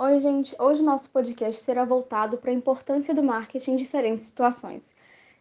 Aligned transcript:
Oi, 0.00 0.20
gente. 0.20 0.54
Hoje 0.60 0.80
o 0.80 0.84
nosso 0.84 1.10
podcast 1.10 1.60
será 1.60 1.84
voltado 1.84 2.38
para 2.38 2.52
a 2.52 2.54
importância 2.54 3.12
do 3.12 3.20
marketing 3.20 3.72
em 3.72 3.76
diferentes 3.76 4.26
situações. 4.26 4.94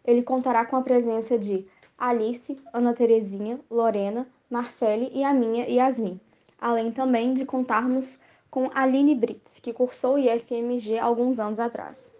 Ele 0.03 0.23
contará 0.23 0.65
com 0.65 0.75
a 0.75 0.81
presença 0.81 1.37
de 1.37 1.67
Alice, 1.95 2.59
Ana 2.73 2.91
Terezinha, 2.91 3.59
Lorena, 3.69 4.27
Marcele 4.49 5.11
e 5.13 5.23
a 5.23 5.31
minha 5.31 5.69
Yasmin, 5.69 6.19
além 6.59 6.91
também 6.91 7.35
de 7.35 7.45
contarmos 7.45 8.17
com 8.49 8.71
Aline 8.73 9.13
Brits, 9.13 9.59
que 9.61 9.71
cursou 9.71 10.15
o 10.15 10.17
IFMG 10.17 10.97
alguns 10.97 11.39
anos 11.39 11.59
atrás. 11.59 12.11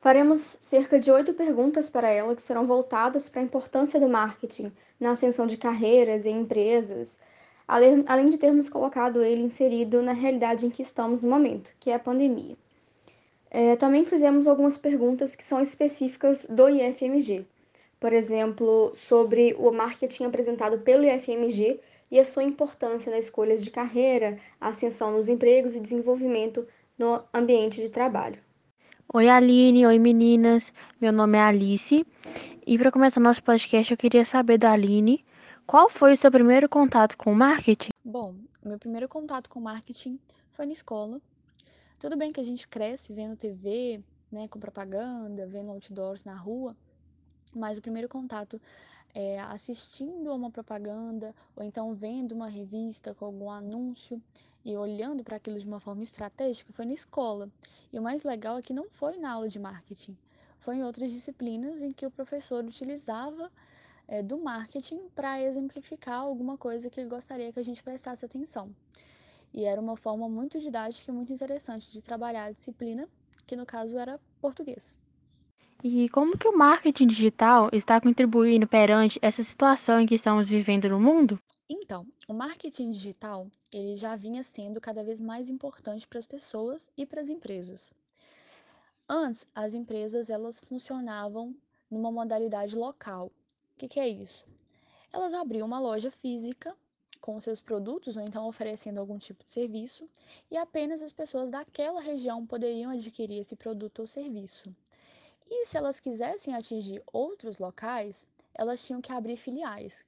Faremos 0.00 0.58
cerca 0.62 0.98
de 0.98 1.12
oito 1.12 1.32
perguntas 1.32 1.88
para 1.88 2.10
ela 2.10 2.34
que 2.34 2.42
serão 2.42 2.66
voltadas 2.66 3.28
para 3.28 3.40
a 3.40 3.44
importância 3.44 4.00
do 4.00 4.08
marketing 4.08 4.72
na 4.98 5.12
ascensão 5.12 5.46
de 5.46 5.56
carreiras 5.56 6.26
em 6.26 6.40
empresas, 6.40 7.16
além 7.66 8.28
de 8.28 8.38
termos 8.38 8.68
colocado 8.68 9.22
ele 9.22 9.42
inserido 9.42 10.02
na 10.02 10.12
realidade 10.12 10.66
em 10.66 10.70
que 10.70 10.82
estamos 10.82 11.20
no 11.20 11.28
momento, 11.28 11.70
que 11.80 11.90
é 11.90 11.94
a 11.94 11.98
pandemia. 11.98 12.56
É, 13.50 13.76
também 13.76 14.04
fizemos 14.04 14.46
algumas 14.46 14.76
perguntas 14.76 15.36
que 15.36 15.44
são 15.44 15.60
específicas 15.60 16.44
do 16.48 16.68
IFMG, 16.68 17.46
por 18.00 18.12
exemplo, 18.12 18.92
sobre 18.94 19.54
o 19.58 19.70
marketing 19.70 20.24
apresentado 20.24 20.78
pelo 20.78 21.04
IFMG 21.04 21.80
e 22.10 22.18
a 22.18 22.24
sua 22.24 22.42
importância 22.42 23.10
na 23.10 23.18
escolha 23.18 23.56
de 23.56 23.70
carreira, 23.70 24.38
ascensão 24.60 25.12
nos 25.12 25.28
empregos 25.28 25.74
e 25.74 25.80
desenvolvimento 25.80 26.66
no 26.98 27.22
ambiente 27.32 27.80
de 27.80 27.88
trabalho. 27.90 28.38
Oi, 29.12 29.28
Aline. 29.28 29.86
Oi, 29.86 29.98
meninas. 29.98 30.72
Meu 31.00 31.12
nome 31.12 31.38
é 31.38 31.40
Alice. 31.40 32.04
E 32.66 32.78
para 32.78 32.90
começar 32.90 33.20
nosso 33.20 33.42
podcast, 33.42 33.92
eu 33.92 33.96
queria 33.96 34.24
saber 34.24 34.58
da 34.58 34.72
Aline 34.72 35.24
qual 35.66 35.88
foi 35.88 36.12
o 36.12 36.16
seu 36.16 36.30
primeiro 36.30 36.68
contato 36.68 37.16
com 37.16 37.32
o 37.32 37.34
marketing? 37.34 37.90
Bom, 38.04 38.34
meu 38.62 38.78
primeiro 38.78 39.08
contato 39.08 39.48
com 39.48 39.60
marketing 39.60 40.20
foi 40.52 40.66
na 40.66 40.72
escola. 40.72 41.20
Tudo 41.98 42.16
bem 42.16 42.32
que 42.32 42.40
a 42.40 42.44
gente 42.44 42.68
cresce 42.68 43.14
vendo 43.14 43.36
TV, 43.36 44.02
né, 44.30 44.46
com 44.48 44.60
propaganda, 44.60 45.46
vendo 45.46 45.70
outdoors 45.70 46.24
na 46.24 46.34
rua, 46.34 46.76
mas 47.54 47.78
o 47.78 47.82
primeiro 47.82 48.08
contato 48.08 48.60
é 49.14 49.40
assistindo 49.40 50.30
a 50.30 50.34
uma 50.34 50.50
propaganda 50.50 51.34
ou 51.56 51.64
então 51.64 51.94
vendo 51.94 52.32
uma 52.32 52.48
revista 52.48 53.14
com 53.14 53.24
algum 53.24 53.50
anúncio 53.50 54.20
e 54.64 54.76
olhando 54.76 55.22
para 55.24 55.36
aquilo 55.36 55.58
de 55.58 55.66
uma 55.66 55.80
forma 55.80 56.02
estratégica 56.02 56.72
foi 56.72 56.84
na 56.84 56.92
escola. 56.92 57.48
E 57.92 57.98
o 57.98 58.02
mais 58.02 58.22
legal 58.22 58.58
é 58.58 58.62
que 58.62 58.72
não 58.74 58.90
foi 58.90 59.16
na 59.16 59.32
aula 59.32 59.48
de 59.48 59.58
marketing, 59.58 60.16
foi 60.58 60.76
em 60.76 60.84
outras 60.84 61.10
disciplinas 61.10 61.80
em 61.80 61.92
que 61.92 62.04
o 62.04 62.10
professor 62.10 62.64
utilizava 62.64 63.50
é, 64.06 64.22
do 64.22 64.38
marketing 64.38 65.08
para 65.14 65.40
exemplificar 65.40 66.20
alguma 66.20 66.56
coisa 66.56 66.90
que 66.90 67.00
ele 67.00 67.08
gostaria 67.08 67.52
que 67.52 67.60
a 67.60 67.64
gente 67.64 67.82
prestasse 67.82 68.24
atenção. 68.24 68.74
E 69.52 69.64
era 69.64 69.80
uma 69.80 69.96
forma 69.96 70.28
muito 70.28 70.58
didática 70.58 71.10
e 71.10 71.14
muito 71.14 71.32
interessante 71.32 71.90
de 71.90 72.02
trabalhar 72.02 72.44
a 72.44 72.52
disciplina, 72.52 73.08
que 73.46 73.54
no 73.56 73.64
caso 73.64 73.96
era 73.96 74.20
português. 74.40 74.96
E 75.82 76.08
como 76.08 76.38
que 76.38 76.48
o 76.48 76.56
marketing 76.56 77.08
digital 77.08 77.68
está 77.72 78.00
contribuindo 78.00 78.66
perante 78.66 79.18
essa 79.20 79.44
situação 79.44 80.00
em 80.00 80.06
que 80.06 80.14
estamos 80.14 80.48
vivendo 80.48 80.88
no 80.88 80.98
mundo? 80.98 81.38
Então, 81.68 82.06
o 82.28 82.32
marketing 82.32 82.90
digital 82.90 83.46
ele 83.72 83.96
já 83.96 84.16
vinha 84.16 84.42
sendo 84.42 84.80
cada 84.80 85.04
vez 85.04 85.20
mais 85.20 85.50
importante 85.50 86.06
para 86.06 86.18
as 86.18 86.26
pessoas 86.26 86.90
e 86.96 87.04
para 87.04 87.20
as 87.20 87.28
empresas. 87.28 87.92
Antes, 89.08 89.46
as 89.54 89.74
empresas 89.74 90.30
elas 90.30 90.58
funcionavam 90.58 91.54
numa 91.90 92.10
modalidade 92.10 92.74
local, 92.74 93.30
o 93.74 93.76
que, 93.76 93.88
que 93.88 93.98
é 93.98 94.08
isso? 94.08 94.46
Elas 95.12 95.34
abriam 95.34 95.66
uma 95.66 95.80
loja 95.80 96.08
física 96.08 96.76
com 97.20 97.40
seus 97.40 97.60
produtos 97.60 98.16
ou 98.16 98.22
então 98.22 98.46
oferecendo 98.46 99.00
algum 99.00 99.18
tipo 99.18 99.42
de 99.42 99.50
serviço 99.50 100.08
e 100.48 100.56
apenas 100.56 101.02
as 101.02 101.12
pessoas 101.12 101.50
daquela 101.50 102.00
região 102.00 102.46
poderiam 102.46 102.92
adquirir 102.92 103.40
esse 103.40 103.56
produto 103.56 103.98
ou 103.98 104.06
serviço. 104.06 104.72
E 105.50 105.66
se 105.66 105.76
elas 105.76 105.98
quisessem 105.98 106.54
atingir 106.54 107.02
outros 107.12 107.58
locais, 107.58 108.28
elas 108.54 108.84
tinham 108.84 109.00
que 109.00 109.10
abrir 109.10 109.36
filiais, 109.36 110.04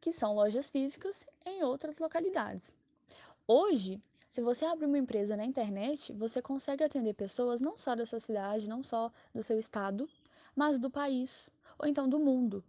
que 0.00 0.10
são 0.10 0.34
lojas 0.34 0.70
físicas 0.70 1.26
em 1.44 1.62
outras 1.62 1.98
localidades. 1.98 2.74
Hoje, 3.46 4.00
se 4.30 4.40
você 4.40 4.64
abre 4.64 4.86
uma 4.86 4.98
empresa 4.98 5.36
na 5.36 5.44
internet, 5.44 6.14
você 6.14 6.40
consegue 6.40 6.82
atender 6.82 7.12
pessoas 7.12 7.60
não 7.60 7.76
só 7.76 7.94
da 7.94 8.06
sua 8.06 8.20
cidade, 8.20 8.70
não 8.70 8.82
só 8.82 9.12
do 9.34 9.42
seu 9.42 9.58
estado, 9.58 10.08
mas 10.56 10.78
do 10.78 10.90
país 10.90 11.50
ou 11.78 11.86
então 11.86 12.08
do 12.08 12.18
mundo. 12.18 12.64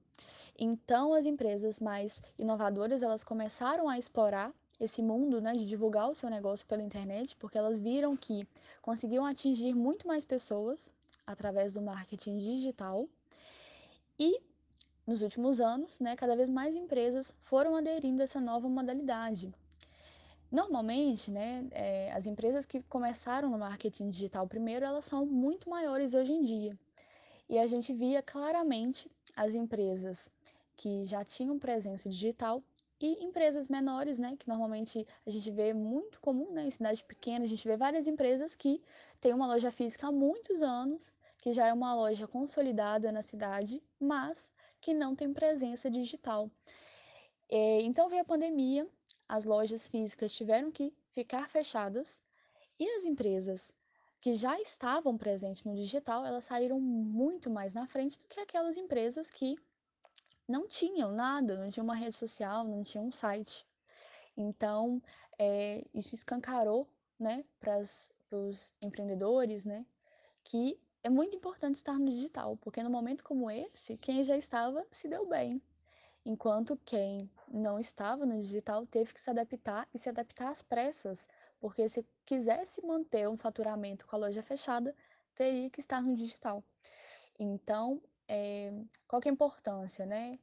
Então, 0.58 1.14
as 1.14 1.25
empresas 1.25 1.80
mais 1.80 2.22
inovadoras, 2.38 3.02
elas 3.02 3.24
começaram 3.24 3.90
a 3.90 3.97
explorar 3.97 4.53
esse 4.80 5.02
mundo, 5.02 5.41
né, 5.41 5.53
de 5.53 5.68
divulgar 5.68 6.09
o 6.09 6.16
seu 6.16 6.30
negócio 6.30 6.68
pela 6.68 6.84
internet, 6.84 7.36
porque 7.38 7.58
elas 7.58 7.80
viram 7.80 8.16
que 8.16 8.47
conseguiam 8.81 9.25
atingir 9.25 9.74
muito 9.74 10.08
mais 10.08 10.25
pessoas 10.25 10.92
através 11.25 11.74
do 11.74 11.81
marketing 11.81 12.38
digital. 12.38 13.08
E 14.19 14.42
nos 15.06 15.22
últimos 15.22 15.59
anos, 15.59 16.00
né, 16.00 16.16
cada 16.16 16.36
vez 16.36 16.50
mais 16.50 16.75
empresas 16.75 17.34
foram 17.42 17.75
aderindo 17.75 18.22
a 18.22 18.25
essa 18.25 18.40
nova 18.40 18.69
modalidade. 18.69 19.53
Normalmente, 20.52 21.31
né, 21.31 21.68
é, 21.72 22.12
as 22.13 22.28
empresas 22.28 22.66
que 22.66 22.81
começaram 22.84 23.50
no 23.50 23.58
marketing 23.58 24.08
digital 24.08 24.47
primeiro, 24.47 24.86
elas 24.86 25.06
são 25.06 25.25
muito 25.25 25.69
maiores 25.69 26.13
hoje 26.13 26.31
em 26.31 26.44
dia. 26.44 26.78
E 27.50 27.58
a 27.58 27.68
gente 27.68 27.92
via 27.92 28.22
claramente 28.22 29.09
as 29.36 29.56
empresas 29.56 30.31
que 30.83 31.03
já 31.05 31.23
tinham 31.23 31.57
presença 31.57 32.09
digital 32.09 32.61
e 32.99 33.23
empresas 33.23 33.69
menores, 33.69 34.19
né, 34.19 34.35
que 34.38 34.49
normalmente 34.49 35.07
a 35.25 35.29
gente 35.29 35.49
vê 35.49 35.73
muito 35.73 36.19
comum, 36.19 36.51
né, 36.51 36.67
em 36.67 36.71
cidade 36.71 37.05
pequena, 37.05 37.45
a 37.45 37.47
gente 37.47 37.66
vê 37.66 37.77
várias 37.77 38.05
empresas 38.05 38.53
que 38.53 38.81
têm 39.21 39.33
uma 39.33 39.47
loja 39.47 39.71
física 39.71 40.07
há 40.07 40.11
muitos 40.11 40.61
anos, 40.61 41.16
que 41.38 41.53
já 41.53 41.67
é 41.67 41.73
uma 41.73 41.95
loja 41.95 42.27
consolidada 42.27 43.13
na 43.13 43.21
cidade, 43.21 43.81
mas 43.97 44.51
que 44.81 44.94
não 44.94 45.16
tem 45.16 45.31
presença 45.31 45.89
digital. 45.89 46.51
É, 47.47 47.81
então 47.83 48.09
veio 48.09 48.23
a 48.23 48.25
pandemia, 48.25 48.85
as 49.25 49.45
lojas 49.45 49.88
físicas 49.88 50.33
tiveram 50.33 50.69
que 50.69 50.94
ficar 51.13 51.47
fechadas 51.47 52.21
e 52.77 52.89
as 52.89 53.05
empresas 53.05 53.73
que 54.19 54.33
já 54.33 54.59
estavam 54.59 55.17
presentes 55.17 55.63
no 55.63 55.75
digital, 55.75 56.25
elas 56.25 56.44
saíram 56.44 56.77
muito 56.77 57.50
mais 57.50 57.73
na 57.73 57.88
frente 57.88 58.19
do 58.19 58.27
que 58.27 58.41
aquelas 58.41 58.75
empresas 58.75 59.29
que 59.29 59.55
não 60.48 60.68
tinham 60.68 61.12
nada, 61.12 61.58
não 61.58 61.70
tinham 61.70 61.86
uma 61.86 61.96
rede 61.96 62.16
social, 62.16 62.64
não 62.64 62.84
tinham 62.84 63.06
um 63.06 63.12
site. 63.12 63.66
Então, 64.36 65.02
é, 65.38 65.84
isso 65.94 66.16
escancarou 66.16 66.88
né, 67.20 67.44
para 67.59 67.80
os 67.80 68.74
empreendedores 68.81 69.66
né, 69.66 69.86
que 70.44 70.80
é 71.04 71.09
muito 71.09 71.36
importante 71.36 71.76
estar 71.76 72.00
no 72.00 72.09
digital, 72.09 72.58
porque 72.58 72.81
no 72.81 72.90
momento 72.90 73.24
como 73.24 73.52
esse, 73.52 73.98
quem 73.98 74.24
já 74.24 74.38
estava 74.38 74.86
se 74.90 75.08
deu 75.08 75.28
bem, 75.28 75.62
enquanto 76.26 76.80
quem 76.86 77.30
não 77.48 77.80
estava 77.80 78.25
no 78.25 78.40
digital 78.40 78.86
teve 78.86 79.14
que 79.14 79.20
se 79.20 79.30
adaptar 79.30 79.88
e 79.94 80.00
se 80.00 80.10
adaptar 80.10 80.50
às 80.50 80.62
pressas, 80.62 81.28
porque 81.60 81.88
se 81.90 82.06
quisesse 82.25 82.86
manter 82.86 83.28
um 83.28 83.38
faturamento 83.38 84.08
com 84.08 84.16
a 84.16 84.20
loja 84.20 84.42
fechada, 84.42 84.96
teria 85.36 85.70
que 85.70 85.80
estar 85.80 86.02
no 86.02 86.16
digital. 86.16 86.64
Então, 87.38 88.02
é, 88.35 88.73
qual 89.07 89.21
que 89.21 89.27
é 89.29 89.31
a 89.31 89.33
importância, 89.33 90.05
né? 90.07 90.39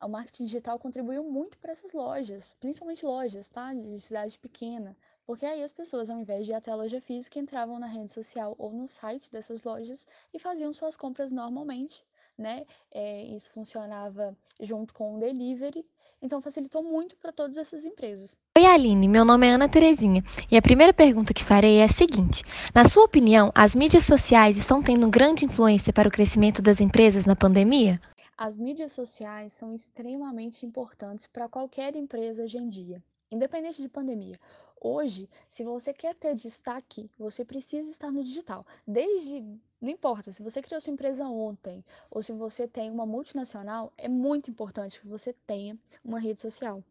O 0.00 0.08
marketing 0.08 0.46
digital 0.46 0.78
contribuiu 0.78 1.22
muito 1.22 1.58
para 1.58 1.72
essas 1.72 1.92
lojas, 1.92 2.54
principalmente 2.60 3.04
lojas, 3.04 3.48
tá? 3.50 3.74
De 3.74 4.00
cidade 4.00 4.38
pequena, 4.38 4.96
porque 5.26 5.44
aí 5.44 5.62
as 5.62 5.72
pessoas, 5.72 6.08
ao 6.08 6.18
invés 6.18 6.46
de 6.46 6.52
ir 6.52 6.54
até 6.54 6.70
a 6.70 6.74
loja 6.74 6.98
física, 6.98 7.38
entravam 7.38 7.78
na 7.78 7.86
rede 7.86 8.10
social 8.10 8.54
ou 8.58 8.72
no 8.72 8.88
site 8.88 9.30
dessas 9.30 9.62
lojas 9.64 10.08
e 10.32 10.38
faziam 10.38 10.72
suas 10.72 10.96
compras 10.96 11.30
normalmente, 11.30 12.02
né? 12.38 12.64
É, 12.92 13.24
isso 13.24 13.50
funcionava 13.52 14.36
junto 14.60 14.92
com 14.92 15.16
o 15.16 15.18
delivery, 15.18 15.84
então 16.20 16.40
facilitou 16.40 16.82
muito 16.82 17.16
para 17.16 17.32
todas 17.32 17.56
essas 17.56 17.84
empresas. 17.84 18.38
Oi, 18.56 18.64
Aline, 18.64 19.08
meu 19.08 19.24
nome 19.24 19.46
é 19.46 19.50
Ana 19.50 19.68
Terezinha 19.68 20.24
e 20.50 20.56
a 20.56 20.62
primeira 20.62 20.92
pergunta 20.92 21.34
que 21.34 21.44
farei 21.44 21.78
é 21.78 21.84
a 21.84 21.88
seguinte: 21.88 22.42
na 22.74 22.88
sua 22.88 23.04
opinião, 23.04 23.52
as 23.54 23.74
mídias 23.74 24.04
sociais 24.04 24.56
estão 24.56 24.82
tendo 24.82 25.08
grande 25.08 25.44
influência 25.44 25.92
para 25.92 26.08
o 26.08 26.12
crescimento 26.12 26.62
das 26.62 26.80
empresas 26.80 27.26
na 27.26 27.36
pandemia? 27.36 28.00
As 28.38 28.58
mídias 28.58 28.92
sociais 28.92 29.54
são 29.54 29.74
extremamente 29.74 30.66
importantes 30.66 31.26
para 31.26 31.48
qualquer 31.48 31.96
empresa 31.96 32.44
hoje 32.44 32.58
em 32.58 32.68
dia, 32.68 33.02
independente 33.30 33.80
de 33.80 33.88
pandemia. 33.88 34.38
Hoje, 34.88 35.28
se 35.48 35.64
você 35.64 35.92
quer 35.92 36.14
ter 36.14 36.36
destaque, 36.36 37.10
você 37.18 37.44
precisa 37.44 37.90
estar 37.90 38.12
no 38.12 38.22
digital. 38.22 38.64
Desde, 38.86 39.40
não 39.80 39.90
importa, 39.90 40.30
se 40.30 40.44
você 40.44 40.62
criou 40.62 40.80
sua 40.80 40.92
empresa 40.92 41.26
ontem 41.26 41.84
ou 42.08 42.22
se 42.22 42.32
você 42.32 42.68
tem 42.68 42.88
uma 42.88 43.04
multinacional, 43.04 43.92
é 43.98 44.08
muito 44.08 44.48
importante 44.48 45.00
que 45.00 45.08
você 45.08 45.32
tenha 45.44 45.76
uma 46.04 46.20
rede 46.20 46.40
social. 46.40 46.84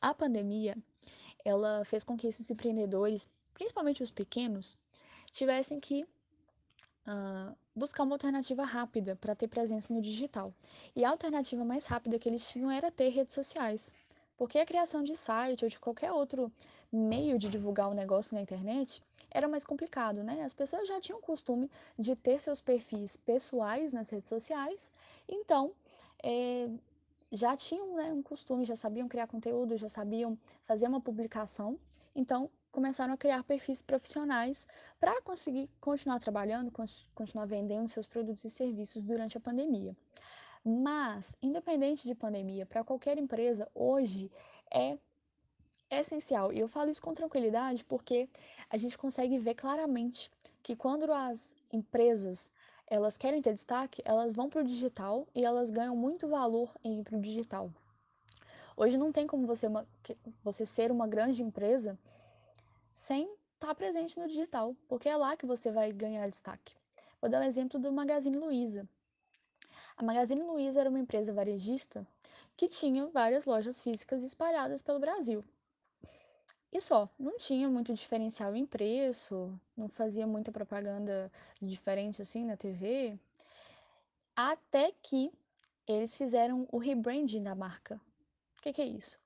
A 0.00 0.14
pandemia, 0.14 0.78
ela 1.44 1.84
fez 1.84 2.04
com 2.04 2.16
que 2.16 2.28
esses 2.28 2.48
empreendedores, 2.52 3.28
principalmente 3.52 4.00
os 4.00 4.12
pequenos, 4.12 4.78
tivessem 5.32 5.80
que 5.80 6.04
uh, 6.04 7.52
buscar 7.74 8.04
uma 8.04 8.14
alternativa 8.14 8.62
rápida 8.62 9.16
para 9.16 9.34
ter 9.34 9.48
presença 9.48 9.92
no 9.92 10.00
digital. 10.00 10.54
E 10.94 11.04
a 11.04 11.10
alternativa 11.10 11.64
mais 11.64 11.84
rápida 11.84 12.16
que 12.16 12.28
eles 12.28 12.48
tinham 12.48 12.70
era 12.70 12.92
ter 12.92 13.08
redes 13.08 13.34
sociais. 13.34 13.92
Porque 14.36 14.60
a 14.60 14.64
criação 14.64 15.02
de 15.02 15.16
site 15.16 15.64
ou 15.64 15.68
de 15.68 15.80
qualquer 15.80 16.12
outro 16.12 16.52
meio 16.92 17.38
de 17.38 17.48
divulgar 17.48 17.88
o 17.88 17.94
negócio 17.94 18.34
na 18.34 18.40
internet, 18.40 19.02
era 19.30 19.46
mais 19.46 19.64
complicado, 19.64 20.22
né? 20.22 20.42
As 20.42 20.54
pessoas 20.54 20.88
já 20.88 21.00
tinham 21.00 21.18
o 21.18 21.22
costume 21.22 21.70
de 21.98 22.16
ter 22.16 22.40
seus 22.40 22.60
perfis 22.60 23.16
pessoais 23.16 23.92
nas 23.92 24.08
redes 24.08 24.28
sociais, 24.28 24.92
então 25.28 25.72
é, 26.22 26.68
já 27.30 27.56
tinham 27.56 27.94
né, 27.94 28.10
um 28.12 28.22
costume, 28.22 28.64
já 28.64 28.76
sabiam 28.76 29.08
criar 29.08 29.26
conteúdo, 29.26 29.76
já 29.76 29.88
sabiam 29.88 30.38
fazer 30.64 30.88
uma 30.88 31.00
publicação, 31.00 31.78
então 32.14 32.50
começaram 32.70 33.14
a 33.14 33.16
criar 33.16 33.42
perfis 33.44 33.82
profissionais 33.82 34.66
para 34.98 35.20
conseguir 35.22 35.68
continuar 35.80 36.18
trabalhando, 36.20 36.72
continuar 37.14 37.46
vendendo 37.46 37.88
seus 37.88 38.06
produtos 38.06 38.44
e 38.44 38.50
serviços 38.50 39.02
durante 39.02 39.36
a 39.36 39.40
pandemia. 39.40 39.96
Mas, 40.64 41.36
independente 41.42 42.06
de 42.06 42.14
pandemia, 42.14 42.66
para 42.66 42.84
qualquer 42.84 43.18
empresa, 43.18 43.70
hoje 43.74 44.30
é 44.70 44.98
essencial. 45.90 46.52
E 46.52 46.58
eu 46.58 46.68
falo 46.68 46.90
isso 46.90 47.02
com 47.02 47.14
tranquilidade 47.14 47.84
porque 47.84 48.28
a 48.70 48.76
gente 48.76 48.98
consegue 48.98 49.38
ver 49.38 49.54
claramente 49.54 50.30
que 50.62 50.76
quando 50.76 51.10
as 51.12 51.56
empresas 51.72 52.52
elas 52.86 53.18
querem 53.18 53.42
ter 53.42 53.52
destaque, 53.52 54.02
elas 54.04 54.34
vão 54.34 54.48
para 54.48 54.62
o 54.62 54.64
digital 54.64 55.26
e 55.34 55.44
elas 55.44 55.70
ganham 55.70 55.94
muito 55.94 56.26
valor 56.26 56.70
em 56.82 57.00
ir 57.00 57.04
para 57.04 57.16
o 57.16 57.20
digital. 57.20 57.70
Hoje 58.76 58.96
não 58.96 59.12
tem 59.12 59.26
como 59.26 59.46
você, 59.46 59.66
uma, 59.66 59.86
você 60.42 60.64
ser 60.64 60.90
uma 60.90 61.06
grande 61.06 61.42
empresa 61.42 61.98
sem 62.94 63.24
estar 63.54 63.68
tá 63.68 63.74
presente 63.74 64.18
no 64.18 64.26
digital, 64.26 64.74
porque 64.88 65.08
é 65.08 65.16
lá 65.16 65.36
que 65.36 65.44
você 65.44 65.70
vai 65.70 65.92
ganhar 65.92 66.28
destaque. 66.28 66.74
Vou 67.20 67.28
dar 67.28 67.40
um 67.40 67.44
exemplo 67.44 67.78
do 67.78 67.92
Magazine 67.92 68.38
Luiza. 68.38 68.88
A 69.96 70.02
Magazine 70.02 70.42
Luiza 70.42 70.80
era 70.80 70.88
uma 70.88 71.00
empresa 71.00 71.32
varejista 71.32 72.06
que 72.56 72.68
tinha 72.68 73.06
várias 73.06 73.44
lojas 73.44 73.80
físicas 73.80 74.22
espalhadas 74.22 74.80
pelo 74.80 75.00
Brasil. 75.00 75.44
E 76.72 76.80
só, 76.80 77.08
não 77.18 77.38
tinha 77.38 77.68
muito 77.68 77.94
diferencial 77.94 78.54
em 78.54 78.66
preço, 78.66 79.58
não 79.76 79.88
fazia 79.88 80.26
muita 80.26 80.52
propaganda 80.52 81.32
diferente 81.60 82.20
assim 82.20 82.44
na 82.44 82.56
TV, 82.56 83.18
até 84.36 84.92
que 85.02 85.32
eles 85.86 86.16
fizeram 86.16 86.68
o 86.70 86.78
rebranding 86.78 87.42
da 87.42 87.54
marca. 87.54 88.00
O 88.58 88.62
que, 88.62 88.72
que 88.72 88.82
é 88.82 88.86
isso? 88.86 89.18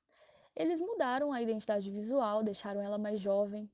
Eles 0.54 0.80
mudaram 0.80 1.32
a 1.32 1.42
identidade 1.42 1.90
visual, 1.90 2.42
deixaram 2.42 2.80
ela 2.80 2.98
mais 2.98 3.20
jovem, 3.20 3.68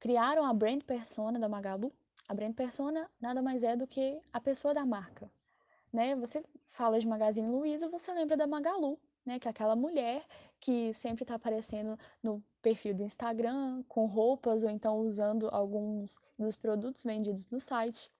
criaram 0.00 0.44
a 0.44 0.54
brand 0.54 0.82
persona 0.82 1.38
da 1.38 1.48
Magalu. 1.48 1.92
A 2.26 2.34
brand 2.34 2.54
persona 2.54 3.10
nada 3.20 3.42
mais 3.42 3.62
é 3.62 3.76
do 3.76 3.86
que 3.86 4.18
a 4.32 4.40
pessoa 4.40 4.72
da 4.72 4.86
marca 4.86 5.30
né? 5.94 6.16
Você 6.16 6.44
fala 6.68 6.98
de 6.98 7.06
Magazine 7.06 7.48
Luiza, 7.48 7.88
você 7.88 8.12
lembra 8.12 8.36
da 8.36 8.48
Magalu, 8.48 8.98
né? 9.24 9.38
Que 9.38 9.46
é 9.46 9.50
aquela 9.52 9.76
mulher 9.76 10.26
que 10.64 10.94
sempre 10.94 11.24
está 11.24 11.34
aparecendo 11.34 11.98
no 12.22 12.42
perfil 12.62 12.94
do 12.94 13.02
Instagram 13.02 13.82
com 13.86 14.06
roupas 14.06 14.64
ou 14.64 14.70
então 14.70 14.98
usando 14.98 15.46
alguns 15.50 16.18
dos 16.38 16.56
produtos 16.56 17.04
vendidos 17.04 17.50
no 17.50 17.60
site. 17.60 18.10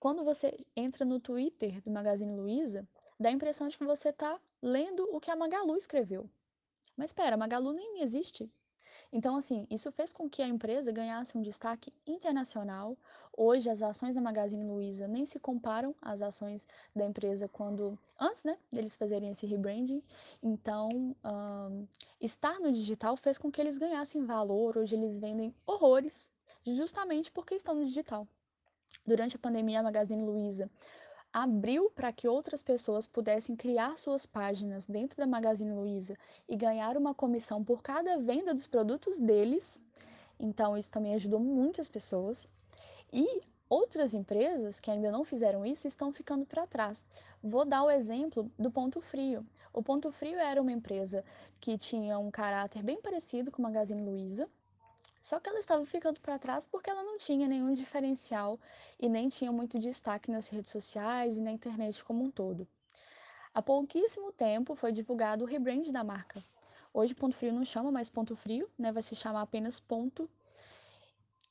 Quando 0.00 0.24
você 0.24 0.58
entra 0.74 1.04
no 1.04 1.20
Twitter 1.20 1.80
do 1.82 1.88
Magazine 1.88 2.34
Luiza, 2.34 2.88
dá 3.20 3.28
a 3.28 3.32
impressão 3.32 3.68
de 3.68 3.78
que 3.78 3.84
você 3.84 4.08
está 4.08 4.36
lendo 4.60 5.08
o 5.12 5.20
que 5.20 5.30
a 5.30 5.36
Magalu 5.36 5.76
escreveu. 5.76 6.28
Mas 6.96 7.10
espera, 7.10 7.36
a 7.36 7.38
Magalu 7.38 7.72
nem 7.72 8.02
existe. 8.02 8.50
Então, 9.12 9.36
assim, 9.36 9.66
isso 9.70 9.90
fez 9.92 10.12
com 10.12 10.28
que 10.28 10.42
a 10.42 10.46
empresa 10.46 10.92
ganhasse 10.92 11.36
um 11.36 11.42
destaque 11.42 11.92
internacional. 12.06 12.96
Hoje, 13.36 13.68
as 13.70 13.82
ações 13.82 14.14
da 14.14 14.20
Magazine 14.20 14.64
Luiza 14.64 15.06
nem 15.08 15.24
se 15.24 15.38
comparam 15.38 15.94
às 16.02 16.22
ações 16.22 16.66
da 16.94 17.04
empresa 17.04 17.48
quando 17.48 17.98
antes, 18.18 18.44
né, 18.44 18.56
deles 18.72 18.96
fazerem 18.96 19.30
esse 19.30 19.46
rebranding. 19.46 20.02
Então, 20.42 20.88
um, 21.24 21.86
estar 22.20 22.58
no 22.60 22.72
digital 22.72 23.16
fez 23.16 23.38
com 23.38 23.50
que 23.50 23.60
eles 23.60 23.78
ganhassem 23.78 24.24
valor. 24.24 24.76
Hoje, 24.76 24.94
eles 24.94 25.18
vendem 25.18 25.54
horrores, 25.66 26.30
justamente 26.66 27.30
porque 27.30 27.54
estão 27.54 27.74
no 27.74 27.84
digital. 27.84 28.26
Durante 29.06 29.36
a 29.36 29.38
pandemia, 29.38 29.80
a 29.80 29.82
Magazine 29.82 30.22
Luiza 30.24 30.70
abriu 31.32 31.90
para 31.90 32.12
que 32.12 32.26
outras 32.26 32.62
pessoas 32.62 33.06
pudessem 33.06 33.54
criar 33.54 33.96
suas 33.96 34.26
páginas 34.26 34.86
dentro 34.86 35.16
da 35.16 35.26
Magazine 35.26 35.72
Luiza 35.72 36.16
e 36.48 36.56
ganhar 36.56 36.96
uma 36.96 37.14
comissão 37.14 37.64
por 37.64 37.82
cada 37.82 38.18
venda 38.18 38.52
dos 38.52 38.66
produtos 38.66 39.18
deles. 39.20 39.80
Então, 40.38 40.76
isso 40.76 40.90
também 40.90 41.14
ajudou 41.14 41.38
muitas 41.38 41.88
pessoas. 41.88 42.48
E 43.12 43.42
outras 43.68 44.14
empresas 44.14 44.80
que 44.80 44.90
ainda 44.90 45.12
não 45.12 45.24
fizeram 45.24 45.64
isso 45.64 45.86
estão 45.86 46.12
ficando 46.12 46.44
para 46.44 46.66
trás. 46.66 47.06
Vou 47.42 47.64
dar 47.64 47.84
o 47.84 47.90
exemplo 47.90 48.50
do 48.58 48.70
Ponto 48.70 49.00
Frio. 49.00 49.46
O 49.72 49.82
Ponto 49.82 50.10
Frio 50.10 50.38
era 50.38 50.60
uma 50.60 50.72
empresa 50.72 51.24
que 51.60 51.78
tinha 51.78 52.18
um 52.18 52.30
caráter 52.30 52.82
bem 52.82 53.00
parecido 53.00 53.50
com 53.50 53.62
a 53.62 53.68
Magazine 53.68 54.02
Luiza, 54.02 54.48
só 55.22 55.38
que 55.38 55.48
ela 55.48 55.58
estava 55.58 55.84
ficando 55.84 56.20
para 56.20 56.38
trás 56.38 56.66
porque 56.66 56.88
ela 56.88 57.02
não 57.02 57.18
tinha 57.18 57.46
nenhum 57.46 57.74
diferencial 57.74 58.58
e 58.98 59.08
nem 59.08 59.28
tinha 59.28 59.52
muito 59.52 59.78
destaque 59.78 60.30
nas 60.30 60.48
redes 60.48 60.70
sociais 60.70 61.36
e 61.36 61.40
na 61.40 61.52
internet 61.52 62.02
como 62.02 62.24
um 62.24 62.30
todo. 62.30 62.66
Há 63.52 63.60
pouquíssimo 63.60 64.32
tempo 64.32 64.74
foi 64.74 64.92
divulgado 64.92 65.44
o 65.44 65.46
rebrand 65.46 65.90
da 65.90 66.02
marca. 66.02 66.42
Hoje 66.92 67.14
Ponto 67.14 67.36
Frio 67.36 67.52
não 67.52 67.64
chama 67.64 67.92
mais 67.92 68.08
Ponto 68.08 68.34
Frio, 68.34 68.68
né, 68.78 68.90
vai 68.90 69.02
se 69.02 69.14
chamar 69.14 69.42
apenas 69.42 69.78
Ponto. 69.78 70.28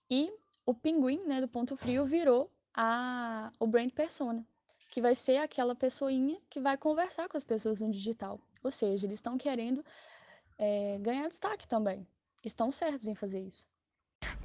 E 0.10 0.34
o 0.66 0.74
pinguim, 0.74 1.20
né, 1.26 1.40
do 1.40 1.48
Ponto 1.48 1.78
Frio 1.78 2.06
virou 2.06 2.50
a 2.74 3.52
o 3.60 3.68
brand 3.68 3.92
persona, 3.92 4.46
que 4.92 5.00
vai 5.00 5.14
ser 5.14 5.38
aquela 5.38 5.76
pessoinha 5.76 6.40
que 6.50 6.60
vai 6.60 6.76
conversar 6.78 7.30
com 7.30 7.38
as 7.38 7.44
pessoas 7.44 7.82
no 7.82 7.92
digital. 7.92 8.40
Ou 8.64 8.72
seja, 8.72 9.06
eles 9.06 9.20
estão 9.20 9.38
querendo 9.38 9.86
é, 10.58 10.98
ganhar 11.00 11.28
destaque 11.28 11.68
também 11.68 12.06
estão 12.44 12.72
certos 12.72 13.08
em 13.08 13.16
fazer 13.16 13.42
isso. 13.42 13.66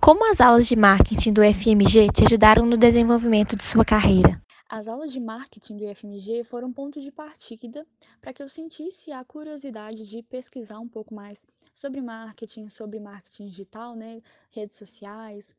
Como 0.00 0.30
as 0.30 0.40
aulas 0.40 0.66
de 0.66 0.76
marketing 0.76 1.32
do 1.32 1.42
FMG 1.42 2.08
te 2.12 2.24
ajudaram 2.24 2.66
no 2.66 2.76
desenvolvimento 2.76 3.56
de 3.56 3.64
sua 3.64 3.84
carreira? 3.84 4.40
As 4.68 4.88
aulas 4.88 5.12
de 5.12 5.20
marketing 5.20 5.76
do 5.76 5.94
FMG 5.94 6.42
foram 6.44 6.68
um 6.68 6.72
ponto 6.72 7.00
de 7.00 7.10
partida 7.12 7.86
para 8.20 8.32
que 8.32 8.42
eu 8.42 8.48
sentisse 8.48 9.12
a 9.12 9.24
curiosidade 9.24 10.08
de 10.08 10.22
pesquisar 10.22 10.78
um 10.78 10.88
pouco 10.88 11.14
mais 11.14 11.46
sobre 11.72 12.00
marketing, 12.00 12.68
sobre 12.68 12.98
marketing 12.98 13.46
digital, 13.46 13.94
né, 13.94 14.20
redes 14.50 14.76
sociais, 14.76 15.56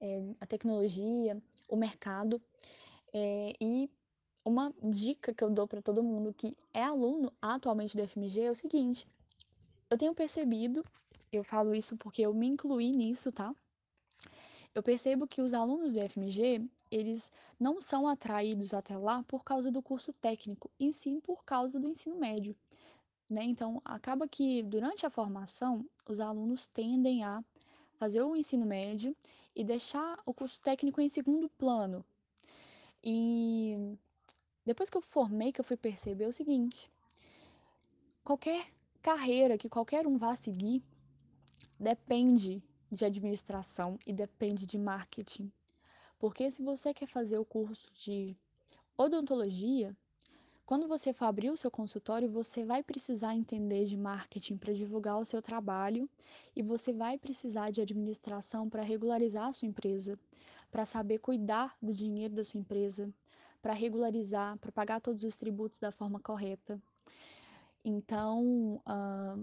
é, 0.00 0.22
a 0.40 0.46
tecnologia, 0.46 1.36
o 1.68 1.76
mercado. 1.76 2.40
É, 3.12 3.52
e 3.60 3.90
uma 4.44 4.72
dica 4.82 5.32
que 5.32 5.42
eu 5.42 5.50
dou 5.50 5.66
para 5.66 5.82
todo 5.82 6.02
mundo 6.02 6.32
que 6.32 6.56
é 6.72 6.82
aluno 6.82 7.32
atualmente 7.40 7.96
do 7.96 8.06
FMG 8.06 8.42
é 8.42 8.50
o 8.50 8.54
seguinte: 8.54 9.06
eu 9.90 9.98
tenho 9.98 10.14
percebido 10.14 10.82
eu 11.36 11.44
falo 11.44 11.74
isso 11.74 11.96
porque 11.96 12.22
eu 12.22 12.32
me 12.34 12.46
incluí 12.46 12.90
nisso, 12.90 13.32
tá? 13.32 13.54
Eu 14.74 14.82
percebo 14.82 15.26
que 15.26 15.40
os 15.40 15.54
alunos 15.54 15.92
do 15.92 16.00
FMG, 16.00 16.68
eles 16.90 17.30
não 17.60 17.80
são 17.80 18.08
atraídos 18.08 18.74
até 18.74 18.96
lá 18.96 19.22
por 19.22 19.44
causa 19.44 19.70
do 19.70 19.80
curso 19.80 20.12
técnico, 20.12 20.68
e 20.80 20.92
sim 20.92 21.20
por 21.20 21.44
causa 21.44 21.78
do 21.78 21.88
ensino 21.88 22.16
médio. 22.16 22.56
Né? 23.30 23.44
Então, 23.44 23.80
acaba 23.84 24.26
que 24.28 24.62
durante 24.64 25.06
a 25.06 25.10
formação, 25.10 25.88
os 26.08 26.18
alunos 26.18 26.66
tendem 26.66 27.22
a 27.22 27.42
fazer 27.96 28.22
o 28.22 28.36
ensino 28.36 28.66
médio 28.66 29.16
e 29.54 29.64
deixar 29.64 30.20
o 30.26 30.34
curso 30.34 30.60
técnico 30.60 31.00
em 31.00 31.08
segundo 31.08 31.48
plano. 31.48 32.04
E 33.02 33.96
depois 34.66 34.90
que 34.90 34.96
eu 34.96 35.02
formei, 35.02 35.52
que 35.52 35.60
eu 35.60 35.64
fui 35.64 35.76
perceber 35.76 36.26
o 36.26 36.32
seguinte: 36.32 36.90
qualquer 38.24 38.66
carreira 39.02 39.56
que 39.58 39.68
qualquer 39.68 40.06
um 40.06 40.18
vá 40.18 40.34
seguir, 40.34 40.82
depende 41.84 42.62
de 42.90 43.04
administração 43.04 43.98
e 44.06 44.12
depende 44.12 44.66
de 44.66 44.78
marketing. 44.78 45.52
Porque 46.18 46.50
se 46.50 46.62
você 46.62 46.94
quer 46.94 47.06
fazer 47.06 47.38
o 47.38 47.44
curso 47.44 47.92
de 47.92 48.34
odontologia, 48.96 49.94
quando 50.64 50.88
você 50.88 51.12
for 51.12 51.26
abrir 51.26 51.50
o 51.50 51.56
seu 51.56 51.70
consultório, 51.70 52.26
você 52.30 52.64
vai 52.64 52.82
precisar 52.82 53.34
entender 53.34 53.84
de 53.84 53.98
marketing 53.98 54.56
para 54.56 54.72
divulgar 54.72 55.18
o 55.18 55.24
seu 55.24 55.42
trabalho 55.42 56.08
e 56.56 56.62
você 56.62 56.90
vai 56.90 57.18
precisar 57.18 57.70
de 57.70 57.82
administração 57.82 58.70
para 58.70 58.82
regularizar 58.82 59.48
a 59.48 59.52
sua 59.52 59.68
empresa, 59.68 60.18
para 60.70 60.86
saber 60.86 61.18
cuidar 61.18 61.76
do 61.82 61.92
dinheiro 61.92 62.34
da 62.34 62.42
sua 62.42 62.58
empresa, 62.58 63.12
para 63.60 63.74
regularizar, 63.74 64.56
para 64.56 64.72
pagar 64.72 65.00
todos 65.02 65.22
os 65.22 65.36
tributos 65.36 65.78
da 65.78 65.92
forma 65.92 66.18
correta. 66.18 66.80
Então, 67.84 68.80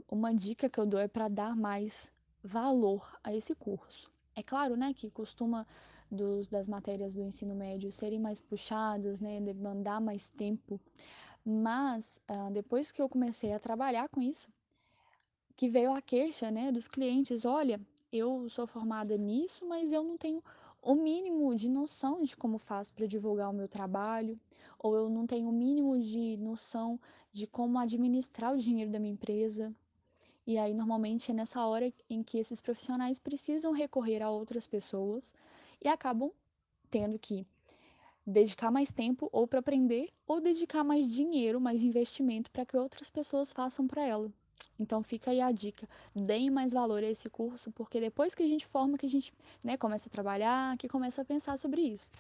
uma 0.10 0.33
dica 0.33 0.67
que 0.67 0.79
eu 0.79 0.88
dou 0.88 1.00
é 1.00 1.07
para 1.07 1.27
dar 1.27 1.55
mais 1.55 2.12
valor 2.43 3.17
a 3.24 3.36
esse 3.36 3.55
curso. 3.55 4.12
É 4.36 4.41
claro, 4.41 4.75
né, 4.75 4.93
que 4.93 5.10
costuma 5.10 5.67
dos, 6.10 6.48
das 6.48 6.67
matérias 6.67 7.15
do 7.15 7.24
ensino 7.24 7.55
médio 7.55 7.91
serem 7.91 8.19
mais 8.19 8.41
puxadas, 8.41 9.19
né, 9.19 9.39
demandar 9.39 10.00
mais 10.00 10.29
tempo, 10.29 10.79
mas 11.43 12.19
uh, 12.29 12.51
depois 12.51 12.91
que 12.91 13.01
eu 13.01 13.10
comecei 13.10 13.53
a 13.53 13.60
trabalhar 13.60 14.07
com 14.10 14.21
isso, 14.21 14.48
que 15.55 15.67
veio 15.67 15.93
a 15.93 16.01
queixa, 16.01 16.50
né, 16.50 16.71
dos 16.71 16.88
clientes, 16.88 17.45
olha, 17.45 17.79
eu 18.12 18.50
sou 18.50 18.67
formada 18.67 19.17
nisso, 19.17 19.67
mas 19.67 19.91
eu 19.91 20.03
não 20.03 20.17
tenho 20.17 20.43
o 20.81 20.95
mínimo 20.95 21.53
de 21.55 21.69
noção 21.69 22.24
de 22.24 22.36
como 22.36 22.57
faço 22.57 22.93
para 22.93 23.05
divulgar 23.05 23.50
o 23.50 23.53
meu 23.53 23.67
trabalho, 23.67 24.39
ou 24.79 24.95
eu 24.95 25.10
não 25.10 25.27
tenho 25.27 25.48
o 25.48 25.51
mínimo 25.51 26.00
de 26.00 26.38
noção 26.38 27.00
de 27.31 27.45
como 27.45 27.77
administrar 27.77 28.53
o 28.53 28.57
dinheiro 28.57 28.91
da 28.91 29.00
minha 29.00 29.13
empresa. 29.13 29.74
E 30.45 30.57
aí, 30.57 30.74
normalmente, 30.74 31.31
é 31.31 31.33
nessa 31.33 31.65
hora 31.65 31.93
em 32.10 32.24
que 32.24 32.38
esses 32.38 32.60
profissionais 32.60 33.19
precisam 33.19 33.71
recorrer 33.71 34.21
a 34.21 34.29
outras 34.29 34.65
pessoas 34.65 35.36
e 35.83 35.88
acabam 35.88 36.31
tendo 36.89 37.17
que 37.17 37.45
dedicar 38.25 38.71
mais 38.71 38.91
tempo 38.91 39.29
ou 39.31 39.48
para 39.48 39.60
aprender 39.60 40.10
ou 40.27 40.39
dedicar 40.39 40.83
mais 40.83 41.12
dinheiro, 41.12 41.60
mais 41.60 41.83
investimento 41.83 42.51
para 42.51 42.65
que 42.65 42.77
outras 42.77 43.10
pessoas 43.10 43.51
façam 43.51 43.88
para 43.88 44.05
ela. 44.05 44.31
Então 44.79 45.01
fica 45.01 45.31
aí 45.31 45.41
a 45.41 45.51
dica, 45.51 45.88
deem 46.15 46.50
mais 46.50 46.71
valor 46.71 47.03
a 47.03 47.07
esse 47.07 47.29
curso, 47.29 47.71
porque 47.71 48.00
depois 48.00 48.36
que 48.36 48.43
a 48.43 48.48
gente 48.48 48.65
forma, 48.65 48.98
que 48.98 49.05
a 49.05 49.10
gente 49.10 49.33
né, 49.63 49.77
começa 49.77 50.07
a 50.07 50.12
trabalhar, 50.12 50.77
que 50.77 50.88
começa 50.88 51.21
a 51.21 51.25
pensar 51.25 51.57
sobre 51.57 51.81
isso. 51.81 52.12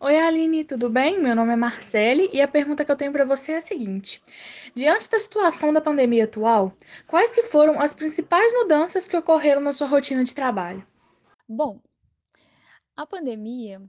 Oi 0.00 0.18
Aline, 0.18 0.64
tudo 0.64 0.88
bem? 0.88 1.20
Meu 1.20 1.34
nome 1.34 1.52
é 1.52 1.56
Marcele 1.56 2.30
e 2.32 2.40
a 2.40 2.48
pergunta 2.48 2.84
que 2.84 2.90
eu 2.90 2.96
tenho 2.96 3.12
para 3.12 3.24
você 3.24 3.52
é 3.52 3.56
a 3.56 3.60
seguinte: 3.60 4.22
diante 4.74 5.10
da 5.10 5.18
situação 5.18 5.72
da 5.72 5.80
pandemia 5.80 6.24
atual, 6.24 6.72
quais 7.06 7.32
que 7.32 7.42
foram 7.42 7.80
as 7.80 7.92
principais 7.92 8.52
mudanças 8.52 9.08
que 9.08 9.16
ocorreram 9.16 9.60
na 9.60 9.72
sua 9.72 9.86
rotina 9.86 10.24
de 10.24 10.34
trabalho? 10.34 10.86
Bom, 11.48 11.80
a 12.96 13.04
pandemia 13.04 13.82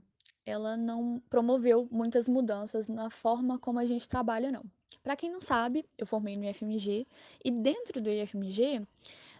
ela 0.44 0.76
não 0.76 1.22
promoveu 1.30 1.88
muitas 1.90 2.28
mudanças 2.28 2.88
na 2.88 3.08
forma 3.08 3.58
como 3.58 3.78
a 3.78 3.86
gente 3.86 4.08
trabalha, 4.08 4.52
não. 4.52 4.64
Para 5.02 5.16
quem 5.16 5.30
não 5.30 5.40
sabe, 5.40 5.88
eu 5.96 6.06
formei 6.06 6.36
no 6.36 6.44
IFMG 6.44 7.06
e 7.44 7.50
dentro 7.50 8.00
do 8.00 8.10
IFMG, 8.10 8.82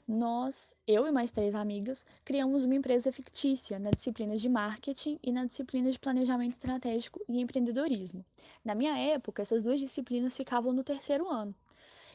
nós, 0.06 0.76
eu 0.86 1.06
e 1.06 1.10
mais 1.10 1.32
três 1.32 1.54
amigas, 1.54 2.06
criamos 2.24 2.64
uma 2.64 2.76
empresa 2.76 3.10
fictícia 3.10 3.78
na 3.78 3.90
disciplina 3.90 4.36
de 4.36 4.48
marketing 4.48 5.18
e 5.22 5.32
na 5.32 5.44
disciplina 5.44 5.90
de 5.90 5.98
planejamento 5.98 6.52
estratégico 6.52 7.20
e 7.28 7.40
empreendedorismo. 7.40 8.24
Na 8.64 8.74
minha 8.74 8.96
época, 8.96 9.42
essas 9.42 9.64
duas 9.64 9.80
disciplinas 9.80 10.36
ficavam 10.36 10.72
no 10.72 10.84
terceiro 10.84 11.28
ano. 11.28 11.54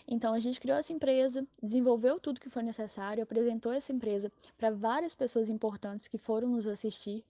Então 0.08 0.34
a 0.34 0.40
gente 0.40 0.60
criou 0.60 0.78
essa 0.78 0.94
empresa, 0.94 1.46
desenvolveu 1.62 2.20
tudo 2.20 2.40
que 2.40 2.50
foi 2.50 2.64
necessário, 2.64 3.24
apresentou 3.24 3.72
essa 3.72 3.92
empresa 3.92 4.32
para 4.58 4.72
várias 4.72 5.14
pessoas 5.14 5.50
importantes 5.50 6.08
que 6.08 6.18
foram 6.18 6.50
nos 6.50 6.66
assistir 6.66 7.24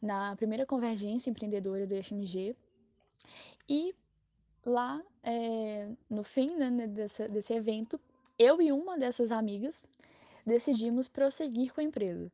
na 0.00 0.36
primeira 0.36 0.64
convergência 0.64 1.30
empreendedora 1.30 1.86
do 1.86 1.94
IFMG. 1.94 2.54
E 3.68 3.94
lá, 4.64 5.02
é, 5.22 5.88
no 6.08 6.22
fim 6.22 6.56
né, 6.56 6.86
desse, 6.86 7.28
desse 7.28 7.52
evento, 7.52 8.00
eu 8.38 8.60
e 8.60 8.72
uma 8.72 8.98
dessas 8.98 9.32
amigas 9.32 9.86
decidimos 10.44 11.08
prosseguir 11.08 11.72
com 11.72 11.80
a 11.80 11.84
empresa. 11.84 12.30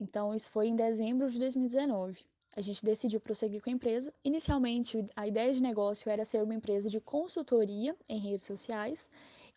Então, 0.00 0.34
isso 0.34 0.50
foi 0.50 0.68
em 0.68 0.76
dezembro 0.76 1.30
de 1.30 1.38
2019. 1.38 2.18
A 2.56 2.60
gente 2.60 2.84
decidiu 2.84 3.20
prosseguir 3.20 3.60
com 3.60 3.70
a 3.70 3.72
empresa. 3.72 4.12
Inicialmente, 4.24 5.04
a 5.16 5.26
ideia 5.26 5.52
de 5.52 5.62
negócio 5.62 6.10
era 6.10 6.24
ser 6.24 6.42
uma 6.42 6.54
empresa 6.54 6.88
de 6.88 7.00
consultoria 7.00 7.96
em 8.08 8.18
redes 8.18 8.44
sociais 8.44 9.10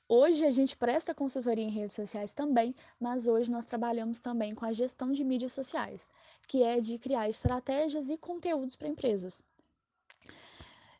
Hoje 0.10 0.46
a 0.46 0.52
gente 0.52 0.78
presta 0.78 1.14
consultoria 1.14 1.66
em 1.66 1.70
redes 1.70 1.94
sociais 1.94 2.34
também, 2.34 2.74
mas 2.98 3.28
hoje 3.28 3.52
nós 3.52 3.66
trabalhamos 3.66 4.22
também 4.22 4.56
com 4.56 4.64
a 4.64 4.72
gestão 4.72 5.12
de 5.12 5.22
mídias 5.22 5.52
sociais, 5.52 6.10
que 6.48 6.64
é 6.64 6.80
de 6.80 6.98
criar 6.98 7.28
estratégias 7.28 8.10
e 8.10 8.16
conteúdos 8.16 8.78
para 8.78 8.88
empresas. 8.88 9.44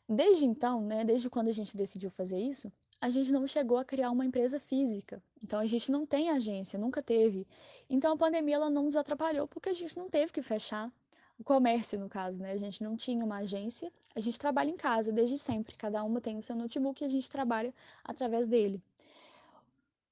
Desde 0.06 0.44
então, 0.44 0.82
né, 0.82 1.04
desde 1.04 1.30
quando 1.30 1.48
a 1.48 1.52
gente 1.52 1.74
decidiu 1.74 2.10
fazer 2.10 2.38
isso, 2.38 2.70
a 3.00 3.08
gente 3.08 3.30
não 3.30 3.46
chegou 3.46 3.78
a 3.78 3.84
criar 3.84 4.10
uma 4.10 4.24
empresa 4.24 4.58
física. 4.58 5.22
Então 5.42 5.58
a 5.58 5.66
gente 5.66 5.90
não 5.90 6.04
tem 6.04 6.30
agência, 6.30 6.78
nunca 6.78 7.02
teve. 7.02 7.46
Então 7.88 8.12
a 8.12 8.16
pandemia 8.16 8.56
ela 8.56 8.70
não 8.70 8.84
nos 8.84 8.96
atrapalhou 8.96 9.46
porque 9.46 9.68
a 9.68 9.72
gente 9.72 9.96
não 9.96 10.08
teve 10.08 10.32
que 10.32 10.42
fechar 10.42 10.92
o 11.38 11.44
comércio, 11.44 11.98
no 12.00 12.08
caso, 12.08 12.40
né? 12.42 12.52
A 12.52 12.56
gente 12.56 12.82
não 12.82 12.96
tinha 12.96 13.24
uma 13.24 13.38
agência, 13.38 13.92
a 14.16 14.20
gente 14.20 14.38
trabalha 14.38 14.70
em 14.70 14.76
casa 14.76 15.12
desde 15.12 15.38
sempre. 15.38 15.76
Cada 15.76 16.02
uma 16.02 16.20
tem 16.20 16.36
o 16.36 16.42
seu 16.42 16.56
notebook 16.56 17.02
e 17.02 17.06
a 17.06 17.08
gente 17.08 17.30
trabalha 17.30 17.72
através 18.04 18.48
dele. 18.48 18.82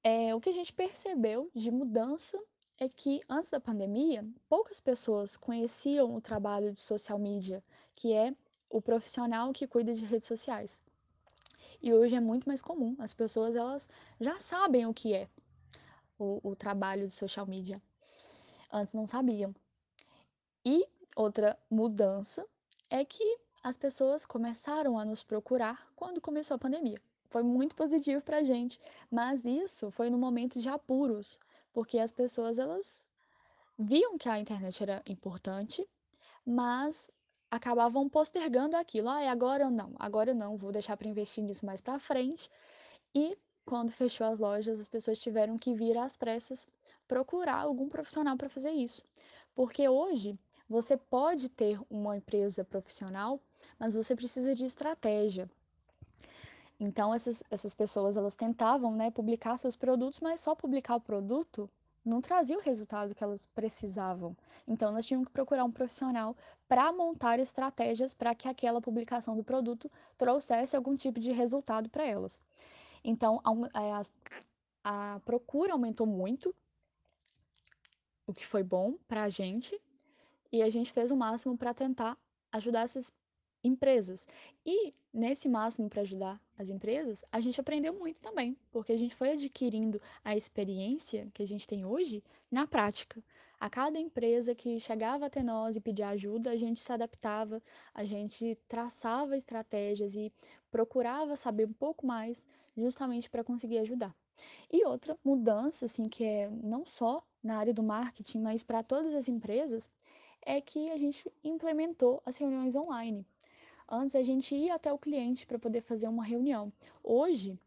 É, 0.01 0.33
o 0.33 0.39
que 0.39 0.49
a 0.49 0.53
gente 0.53 0.71
percebeu 0.71 1.51
de 1.53 1.69
mudança 1.69 2.39
é 2.79 2.87
que 2.87 3.21
antes 3.27 3.49
da 3.49 3.59
pandemia, 3.59 4.25
poucas 4.47 4.79
pessoas 4.79 5.35
conheciam 5.35 6.15
o 6.15 6.21
trabalho 6.21 6.71
de 6.71 6.79
social 6.79 7.19
media, 7.19 7.61
que 7.93 8.13
é 8.13 8.33
o 8.69 8.81
profissional 8.81 9.51
que 9.51 9.67
cuida 9.67 9.93
de 9.93 10.05
redes 10.05 10.27
sociais. 10.27 10.81
E 11.81 11.93
hoje 11.93 12.15
é 12.15 12.19
muito 12.19 12.47
mais 12.47 12.61
comum, 12.61 12.95
as 12.99 13.13
pessoas 13.13 13.55
elas 13.55 13.89
já 14.19 14.39
sabem 14.39 14.85
o 14.85 14.93
que 14.93 15.13
é 15.13 15.27
o, 16.19 16.39
o 16.43 16.55
trabalho 16.55 17.07
de 17.07 17.13
social 17.13 17.45
media. 17.45 17.81
Antes 18.71 18.93
não 18.93 19.05
sabiam. 19.05 19.55
E 20.65 20.85
outra 21.15 21.57
mudança 21.69 22.45
é 22.89 23.05
que 23.05 23.37
as 23.63 23.77
pessoas 23.77 24.25
começaram 24.25 24.97
a 24.97 25.05
nos 25.05 25.23
procurar 25.23 25.87
quando 25.95 26.21
começou 26.21 26.55
a 26.55 26.59
pandemia 26.59 27.01
foi 27.29 27.43
muito 27.43 27.75
positivo 27.75 28.21
para 28.21 28.37
a 28.37 28.43
gente, 28.43 28.79
mas 29.11 29.45
isso 29.45 29.91
foi 29.91 30.09
no 30.09 30.17
momento 30.17 30.59
de 30.59 30.69
apuros, 30.69 31.39
porque 31.73 31.99
as 31.99 32.11
pessoas 32.11 32.57
elas 32.57 33.05
viam 33.77 34.17
que 34.17 34.29
a 34.29 34.39
internet 34.39 34.81
era 34.81 35.03
importante, 35.05 35.87
mas 36.45 37.09
acabavam 37.49 38.07
postergando 38.09 38.75
aquilo. 38.75 39.09
Ah, 39.09 39.29
agora 39.29 39.63
eu 39.63 39.71
não, 39.71 39.93
agora 39.97 40.31
eu 40.31 40.35
não, 40.35 40.57
vou 40.57 40.71
deixar 40.71 40.97
para 40.97 41.07
investir 41.07 41.43
nisso 41.43 41.65
mais 41.65 41.81
para 41.81 41.99
frente. 41.99 42.49
E 43.13 43.37
quando 43.65 43.91
fechou 43.91 44.27
as 44.27 44.39
lojas, 44.39 44.79
as 44.79 44.87
pessoas 44.87 45.19
tiveram 45.19 45.57
que 45.57 45.73
vir 45.73 45.97
às 45.97 46.15
pressas 46.15 46.67
procurar 47.07 47.61
algum 47.61 47.89
profissional 47.89 48.37
para 48.37 48.49
fazer 48.49 48.71
isso. 48.71 49.03
Porque 49.55 49.87
hoje 49.87 50.37
você 50.69 50.97
pode 50.97 51.49
ter 51.49 51.79
uma 51.89 52.17
empresa 52.17 52.63
profissional, 52.63 53.39
mas 53.79 53.93
você 53.93 54.15
precisa 54.15 54.53
de 54.53 54.65
estratégia. 54.65 55.49
Então 56.79 57.13
essas, 57.13 57.43
essas 57.49 57.73
pessoas 57.73 58.15
elas 58.15 58.35
tentavam 58.35 58.95
né, 58.95 59.09
publicar 59.09 59.57
seus 59.57 59.75
produtos, 59.75 60.19
mas 60.19 60.41
só 60.41 60.53
publicar 60.53 60.95
o 60.95 61.01
produto 61.01 61.67
não 62.07 62.21
trazia 62.21 62.57
o 62.57 62.61
resultado 62.61 63.13
que 63.13 63.23
elas 63.23 63.45
precisavam. 63.47 64.35
Então 64.67 64.89
elas 64.89 65.05
tinham 65.05 65.23
que 65.23 65.31
procurar 65.31 65.63
um 65.63 65.71
profissional 65.71 66.35
para 66.67 66.91
montar 66.91 67.39
estratégias 67.39 68.13
para 68.13 68.33
que 68.33 68.47
aquela 68.47 68.81
publicação 68.81 69.35
do 69.35 69.43
produto 69.43 69.91
trouxesse 70.17 70.75
algum 70.75 70.95
tipo 70.95 71.19
de 71.19 71.31
resultado 71.31 71.89
para 71.89 72.05
elas. 72.05 72.41
Então 73.03 73.41
a, 73.43 74.01
a, 74.83 75.15
a 75.15 75.19
procura 75.21 75.73
aumentou 75.73 76.07
muito, 76.07 76.53
o 78.25 78.33
que 78.33 78.45
foi 78.45 78.63
bom 78.63 78.97
para 79.07 79.23
a 79.23 79.29
gente, 79.29 79.79
e 80.51 80.61
a 80.61 80.69
gente 80.69 80.91
fez 80.91 81.11
o 81.11 81.15
máximo 81.15 81.57
para 81.57 81.73
tentar 81.73 82.17
ajudar 82.51 82.81
essas 82.81 83.13
empresas. 83.67 84.27
E 84.65 84.93
nesse 85.13 85.47
máximo 85.49 85.89
para 85.89 86.01
ajudar 86.01 86.41
as 86.57 86.69
empresas, 86.69 87.23
a 87.31 87.39
gente 87.39 87.59
aprendeu 87.59 87.93
muito 87.93 88.19
também, 88.21 88.57
porque 88.71 88.91
a 88.91 88.97
gente 88.97 89.15
foi 89.15 89.31
adquirindo 89.31 90.01
a 90.23 90.35
experiência 90.35 91.29
que 91.33 91.43
a 91.43 91.47
gente 91.47 91.67
tem 91.67 91.85
hoje 91.85 92.23
na 92.49 92.65
prática. 92.65 93.23
A 93.59 93.69
cada 93.69 93.97
empresa 93.99 94.53
que 94.53 94.79
chegava 94.79 95.25
até 95.25 95.43
nós 95.43 95.75
e 95.75 95.81
pedia 95.81 96.09
ajuda, 96.09 96.51
a 96.51 96.55
gente 96.55 96.79
se 96.79 96.91
adaptava, 96.91 97.61
a 97.93 98.03
gente 98.03 98.57
traçava 98.67 99.35
estratégias 99.35 100.15
e 100.15 100.31
procurava 100.69 101.35
saber 101.35 101.65
um 101.65 101.73
pouco 101.73 102.05
mais, 102.05 102.45
justamente 102.75 103.29
para 103.29 103.43
conseguir 103.43 103.79
ajudar. 103.79 104.15
E 104.71 104.85
outra 104.85 105.17
mudança, 105.23 105.85
assim, 105.85 106.03
que 106.03 106.23
é 106.23 106.49
não 106.49 106.85
só 106.85 107.23
na 107.41 107.57
área 107.57 107.73
do 107.73 107.81
marketing, 107.81 108.41
mas 108.41 108.61
para 108.61 108.83
todas 108.83 109.15
as 109.15 109.27
empresas, 109.27 109.89
é 110.45 110.61
que 110.61 110.91
a 110.91 110.97
gente 110.97 111.29
implementou 111.43 112.21
as 112.25 112.37
reuniões 112.37 112.75
online. 112.75 113.25
Antes 113.89 114.15
a 114.15 114.23
gente 114.23 114.53
ia 114.53 114.75
até 114.75 114.91
o 114.91 114.97
cliente 114.97 115.45
para 115.45 115.57
poder 115.57 115.81
fazer 115.81 116.07
uma 116.07 116.23
reunião. 116.23 116.71
Hoje, 117.03 117.57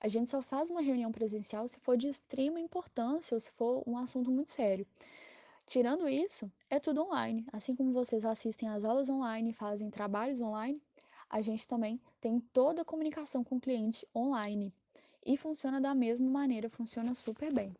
a 0.00 0.08
gente 0.08 0.28
só 0.28 0.42
faz 0.42 0.70
uma 0.70 0.80
reunião 0.80 1.12
presencial 1.12 1.68
se 1.68 1.78
for 1.78 1.96
de 1.96 2.08
extrema 2.08 2.58
importância 2.58 3.34
ou 3.36 3.40
se 3.40 3.52
for 3.52 3.84
um 3.86 3.96
assunto 3.96 4.30
muito 4.30 4.50
sério. 4.50 4.84
Tirando 5.64 6.08
isso, 6.08 6.50
é 6.68 6.80
tudo 6.80 7.02
online. 7.02 7.46
Assim 7.52 7.76
como 7.76 7.92
vocês 7.92 8.24
assistem 8.24 8.68
às 8.68 8.84
aulas 8.84 9.08
online, 9.08 9.52
fazem 9.52 9.88
trabalhos 9.88 10.40
online, 10.40 10.82
a 11.30 11.40
gente 11.40 11.66
também 11.68 12.00
tem 12.20 12.40
toda 12.52 12.82
a 12.82 12.84
comunicação 12.84 13.44
com 13.44 13.56
o 13.56 13.60
cliente 13.60 14.06
online. 14.14 14.74
E 15.24 15.36
funciona 15.36 15.80
da 15.80 15.94
mesma 15.94 16.28
maneira, 16.28 16.68
funciona 16.68 17.14
super 17.14 17.52
bem. 17.54 17.72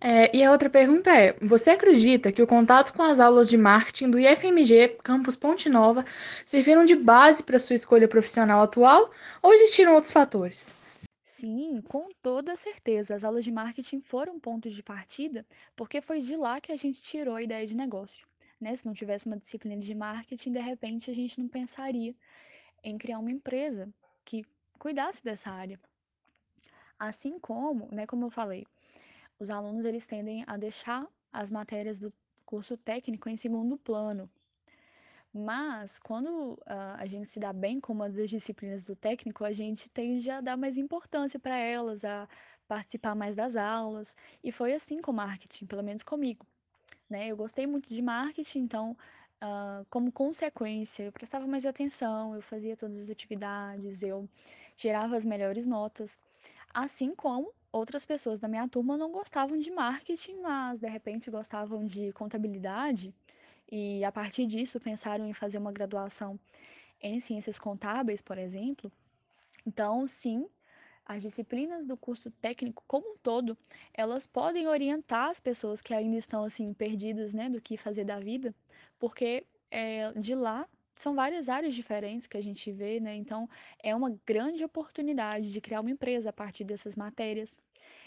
É, 0.00 0.36
e 0.36 0.44
a 0.44 0.52
outra 0.52 0.70
pergunta 0.70 1.10
é: 1.10 1.36
você 1.40 1.70
acredita 1.70 2.30
que 2.30 2.42
o 2.42 2.46
contato 2.46 2.92
com 2.92 3.02
as 3.02 3.18
aulas 3.18 3.48
de 3.48 3.56
marketing 3.56 4.10
do 4.10 4.18
IFMG 4.18 4.98
Campus 5.02 5.34
Ponte 5.34 5.68
Nova 5.68 6.04
serviram 6.44 6.84
de 6.84 6.94
base 6.94 7.42
para 7.42 7.58
sua 7.58 7.74
escolha 7.74 8.06
profissional 8.06 8.62
atual 8.62 9.10
ou 9.42 9.52
existiram 9.52 9.94
outros 9.94 10.12
fatores? 10.12 10.74
Sim, 11.22 11.76
com 11.82 12.08
toda 12.20 12.56
certeza. 12.56 13.14
As 13.14 13.22
aulas 13.24 13.44
de 13.44 13.52
marketing 13.52 14.00
foram 14.00 14.34
um 14.36 14.40
ponto 14.40 14.70
de 14.70 14.82
partida, 14.82 15.44
porque 15.76 16.00
foi 16.00 16.20
de 16.20 16.36
lá 16.36 16.60
que 16.60 16.72
a 16.72 16.76
gente 16.76 17.02
tirou 17.02 17.34
a 17.34 17.42
ideia 17.42 17.66
de 17.66 17.76
negócio. 17.76 18.26
Né? 18.60 18.74
Se 18.74 18.86
não 18.86 18.92
tivesse 18.92 19.26
uma 19.26 19.36
disciplina 19.36 19.80
de 19.80 19.94
marketing, 19.94 20.52
de 20.52 20.60
repente 20.60 21.10
a 21.10 21.14
gente 21.14 21.38
não 21.38 21.48
pensaria 21.48 22.14
em 22.82 22.96
criar 22.96 23.18
uma 23.18 23.30
empresa 23.30 23.88
que 24.24 24.44
cuidasse 24.78 25.22
dessa 25.22 25.50
área. 25.50 25.78
Assim 26.98 27.38
como, 27.38 27.88
né, 27.92 28.06
como 28.06 28.24
eu 28.24 28.30
falei, 28.30 28.66
os 29.38 29.50
alunos 29.50 29.84
eles 29.84 30.06
tendem 30.06 30.44
a 30.46 30.56
deixar 30.56 31.06
as 31.32 31.50
matérias 31.50 32.00
do 32.00 32.12
curso 32.44 32.76
técnico 32.76 33.28
em 33.28 33.36
segundo 33.36 33.76
plano, 33.76 34.30
Mas, 35.32 35.98
quando 35.98 36.54
uh, 36.54 36.96
a 36.96 37.06
gente 37.06 37.28
se 37.28 37.38
dá 37.38 37.52
bem 37.52 37.78
com 37.80 37.92
uma 37.92 38.08
das 38.08 38.30
disciplinas 38.30 38.86
do 38.86 38.96
técnico, 38.96 39.44
a 39.44 39.52
gente 39.52 39.90
tende 39.90 40.30
a 40.30 40.40
dar 40.40 40.56
mais 40.56 40.78
importância 40.78 41.38
para 41.38 41.56
elas, 41.56 42.04
a 42.04 42.26
participar 42.66 43.14
mais 43.14 43.36
das 43.36 43.54
aulas. 43.54 44.16
E 44.42 44.50
foi 44.50 44.72
assim 44.74 45.00
com 45.00 45.12
marketing, 45.12 45.66
pelo 45.66 45.82
menos 45.82 46.02
comigo. 46.02 46.46
Né? 47.08 47.28
Eu 47.28 47.36
gostei 47.36 47.66
muito 47.66 47.88
de 47.88 48.00
marketing, 48.02 48.60
então, 48.60 48.96
uh, 49.42 49.84
como 49.90 50.10
consequência, 50.10 51.04
eu 51.04 51.12
prestava 51.12 51.46
mais 51.46 51.66
atenção, 51.66 52.34
eu 52.34 52.42
fazia 52.42 52.76
todas 52.76 53.00
as 53.00 53.10
atividades, 53.10 54.02
eu 54.02 54.28
tirava 54.76 55.16
as 55.16 55.24
melhores 55.24 55.66
notas. 55.66 56.18
Assim 56.72 57.14
como 57.14 57.52
outras 57.72 58.06
pessoas 58.06 58.38
da 58.38 58.48
minha 58.48 58.68
turma 58.68 58.96
não 58.96 59.10
gostavam 59.10 59.58
de 59.58 59.70
marketing, 59.70 60.40
mas 60.40 60.78
de 60.78 60.88
repente 60.88 61.30
gostavam 61.30 61.84
de 61.84 62.12
contabilidade 62.12 63.14
e 63.70 64.02
a 64.04 64.10
partir 64.10 64.46
disso 64.46 64.80
pensaram 64.80 65.26
em 65.26 65.32
fazer 65.32 65.58
uma 65.58 65.72
graduação 65.72 66.38
em 67.00 67.20
ciências 67.20 67.58
contábeis, 67.58 68.22
por 68.22 68.38
exemplo. 68.38 68.90
Então, 69.66 70.06
sim, 70.08 70.48
as 71.04 71.22
disciplinas 71.22 71.86
do 71.86 71.96
curso 71.96 72.30
técnico 72.30 72.82
como 72.86 73.12
um 73.12 73.16
todo, 73.16 73.56
elas 73.94 74.26
podem 74.26 74.66
orientar 74.68 75.30
as 75.30 75.40
pessoas 75.40 75.80
que 75.80 75.94
ainda 75.94 76.16
estão 76.16 76.44
assim 76.44 76.72
perdidas, 76.72 77.32
né, 77.32 77.48
do 77.48 77.60
que 77.60 77.76
fazer 77.76 78.04
da 78.04 78.18
vida, 78.18 78.54
porque 78.98 79.44
é, 79.70 80.12
de 80.12 80.34
lá 80.34 80.66
são 80.98 81.14
várias 81.14 81.48
áreas 81.48 81.74
diferentes 81.74 82.26
que 82.26 82.36
a 82.36 82.42
gente 82.42 82.72
vê, 82.72 82.98
né? 82.98 83.14
Então, 83.14 83.48
é 83.82 83.94
uma 83.94 84.18
grande 84.26 84.64
oportunidade 84.64 85.52
de 85.52 85.60
criar 85.60 85.80
uma 85.80 85.90
empresa 85.90 86.30
a 86.30 86.32
partir 86.32 86.64
dessas 86.64 86.96
matérias 86.96 87.56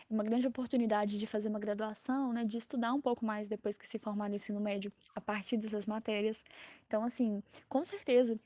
uma 0.09 0.23
grande 0.23 0.45
oportunidade 0.45 1.17
de 1.17 1.25
fazer 1.25 1.47
uma 1.47 1.57
graduação, 1.57 2.33
né, 2.33 2.43
de 2.43 2.57
estudar 2.57 2.91
um 2.91 2.99
pouco 2.99 3.25
mais 3.25 3.47
depois 3.47 3.77
que 3.77 3.87
se 3.87 3.97
formar 3.97 4.27
no 4.27 4.35
ensino 4.35 4.59
médio 4.59 4.91
a 5.15 5.21
partir 5.21 5.55
dessas 5.55 5.87
matérias. 5.87 6.43
Então, 6.85 7.01
assim, 7.01 7.41
com 7.69 7.81
certeza, 7.85 8.37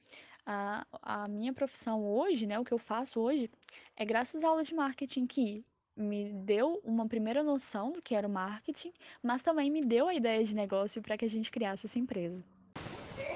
a, 0.45 0.85
a 1.01 1.27
minha 1.27 1.51
profissão 1.51 2.05
hoje, 2.05 2.45
né, 2.45 2.59
o 2.59 2.63
que 2.63 2.71
eu 2.71 2.77
faço 2.77 3.19
hoje, 3.19 3.49
é 3.97 4.05
graças 4.05 4.43
à 4.43 4.47
aula 4.47 4.63
de 4.63 4.75
marketing 4.75 5.25
que 5.25 5.65
me 5.97 6.33
deu 6.33 6.79
uma 6.83 7.07
primeira 7.07 7.41
noção 7.41 7.91
do 7.91 7.99
que 7.99 8.13
era 8.13 8.27
o 8.27 8.31
marketing, 8.31 8.93
mas 9.23 9.41
também 9.41 9.71
me 9.71 9.81
deu 9.81 10.07
a 10.07 10.13
ideia 10.13 10.43
de 10.43 10.55
negócio 10.55 11.01
para 11.01 11.17
que 11.17 11.25
a 11.25 11.29
gente 11.29 11.49
criasse 11.49 11.87
essa 11.87 11.97
empresa. 11.97 12.45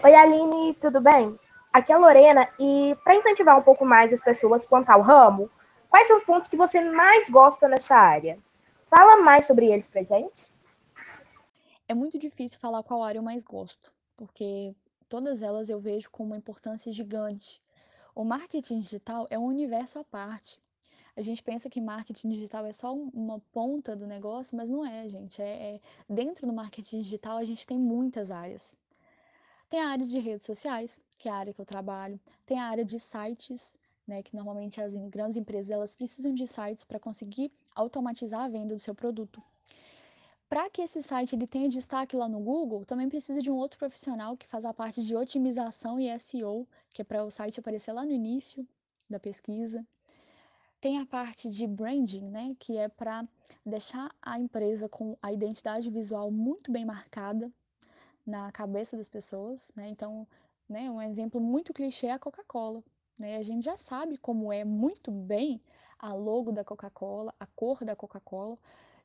Oi, 0.03 0.15
Aline, 0.15 0.73
tudo 0.75 1.01
bem? 1.01 1.37
Aqui 1.73 1.91
é 1.91 1.95
a 1.95 1.99
Lorena 1.99 2.47
e 2.59 2.95
para 3.03 3.15
incentivar 3.15 3.57
um 3.57 3.61
pouco 3.61 3.85
mais 3.85 4.13
as 4.13 4.21
pessoas 4.21 4.65
quanto 4.65 4.89
ao 4.89 5.01
ramo, 5.01 5.49
Quais 5.89 6.07
são 6.07 6.17
os 6.17 6.23
pontos 6.23 6.49
que 6.49 6.55
você 6.55 6.79
mais 6.81 7.29
gosta 7.29 7.67
nessa 7.67 7.95
área? 7.95 8.37
Fala 8.89 9.21
mais 9.21 9.47
sobre 9.47 9.65
eles 9.65 9.87
pra 9.87 10.03
gente. 10.03 10.45
É 11.87 11.93
muito 11.95 12.19
difícil 12.19 12.59
falar 12.59 12.83
qual 12.83 13.01
área 13.01 13.17
eu 13.17 13.23
mais 13.23 13.43
gosto, 13.43 13.91
porque 14.15 14.75
todas 15.07 15.41
elas 15.41 15.69
eu 15.69 15.79
vejo 15.79 16.09
com 16.11 16.23
uma 16.23 16.37
importância 16.37 16.91
gigante. 16.91 17.59
O 18.13 18.23
marketing 18.23 18.79
digital 18.79 19.25
é 19.31 19.39
um 19.39 19.45
universo 19.45 19.97
à 19.97 20.03
parte. 20.03 20.59
A 21.17 21.21
gente 21.21 21.41
pensa 21.41 21.69
que 21.69 21.81
marketing 21.81 22.29
digital 22.29 22.65
é 22.65 22.71
só 22.71 22.93
uma 22.93 23.39
ponta 23.51 23.95
do 23.95 24.05
negócio, 24.05 24.55
mas 24.55 24.69
não 24.69 24.85
é, 24.85 25.09
gente. 25.09 25.41
É, 25.41 25.75
é, 25.75 25.79
dentro 26.07 26.45
do 26.45 26.53
marketing 26.53 27.01
digital 27.01 27.37
a 27.37 27.43
gente 27.43 27.65
tem 27.65 27.79
muitas 27.79 28.29
áreas. 28.29 28.77
Tem 29.69 29.79
a 29.79 29.89
área 29.89 30.05
de 30.05 30.17
redes 30.17 30.47
sociais, 30.47 30.99
que 31.19 31.29
é 31.29 31.31
a 31.31 31.35
área 31.35 31.53
que 31.53 31.61
eu 31.61 31.65
trabalho. 31.65 32.19
Tem 32.43 32.59
a 32.59 32.65
área 32.65 32.83
de 32.83 32.99
sites, 32.99 33.77
né, 34.07 34.23
que 34.23 34.35
normalmente 34.35 34.81
as 34.81 34.95
grandes 35.09 35.37
empresas 35.37 35.69
elas 35.69 35.95
precisam 35.95 36.33
de 36.33 36.47
sites 36.47 36.83
para 36.83 36.99
conseguir 36.99 37.51
automatizar 37.75 38.41
a 38.41 38.49
venda 38.49 38.73
do 38.73 38.79
seu 38.79 38.95
produto. 38.95 39.43
Para 40.49 40.67
que 40.71 40.81
esse 40.81 41.03
site 41.03 41.35
ele 41.35 41.45
tenha 41.45 41.69
destaque 41.69 42.15
lá 42.15 42.27
no 42.27 42.39
Google, 42.39 42.83
também 42.83 43.07
precisa 43.07 43.39
de 43.39 43.51
um 43.51 43.55
outro 43.55 43.77
profissional 43.77 44.35
que 44.35 44.47
faz 44.47 44.65
a 44.65 44.73
parte 44.73 45.03
de 45.03 45.15
otimização 45.15 45.99
e 45.99 46.09
SEO, 46.17 46.67
que 46.91 47.03
é 47.03 47.05
para 47.05 47.23
o 47.23 47.29
site 47.29 47.59
aparecer 47.59 47.93
lá 47.93 48.03
no 48.03 48.11
início 48.11 48.67
da 49.07 49.19
pesquisa. 49.19 49.85
Tem 50.81 50.97
a 50.97 51.05
parte 51.05 51.47
de 51.51 51.67
branding, 51.67 52.27
né, 52.27 52.55
que 52.57 52.75
é 52.75 52.87
para 52.87 53.23
deixar 53.63 54.09
a 54.19 54.39
empresa 54.39 54.89
com 54.89 55.15
a 55.21 55.31
identidade 55.31 55.91
visual 55.91 56.31
muito 56.31 56.71
bem 56.71 56.85
marcada 56.85 57.51
na 58.25 58.51
cabeça 58.51 58.97
das 58.97 59.09
pessoas, 59.09 59.71
né? 59.75 59.89
Então, 59.89 60.27
né, 60.67 60.89
um 60.89 61.01
exemplo 61.01 61.41
muito 61.41 61.73
clichê 61.73 62.07
é 62.07 62.11
a 62.11 62.19
Coca-Cola. 62.19 62.83
Né? 63.19 63.37
A 63.37 63.43
gente 63.43 63.65
já 63.65 63.75
sabe 63.75 64.17
como 64.17 64.53
é 64.53 64.63
muito 64.63 65.11
bem 65.11 65.61
a 65.97 66.13
logo 66.13 66.51
da 66.51 66.63
Coca-Cola, 66.63 67.33
a 67.39 67.45
cor 67.45 67.83
da 67.83 67.95
Coca-Cola, 67.95 68.57